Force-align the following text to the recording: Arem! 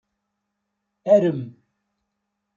Arem! 1.13 1.41